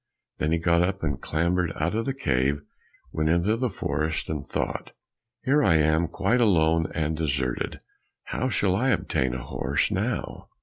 Then 0.39 0.51
he 0.51 0.57
got 0.57 0.81
up 0.81 1.03
and 1.03 1.21
clambered 1.21 1.73
out 1.75 1.93
of 1.93 2.05
the 2.07 2.13
cave, 2.15 2.63
went 3.11 3.29
into 3.29 3.55
the 3.55 3.69
forest, 3.69 4.29
and 4.31 4.43
thought, 4.43 4.93
"Here 5.43 5.63
I 5.63 5.75
am 5.75 6.07
quite 6.07 6.41
alone 6.41 6.91
and 6.95 7.15
deserted, 7.15 7.81
how 8.23 8.49
shall 8.49 8.75
I 8.75 8.89
obtain 8.89 9.35
a 9.35 9.43
horse 9.43 9.91
now?" 9.91 10.49